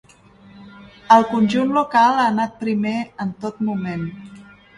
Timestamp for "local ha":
1.75-2.25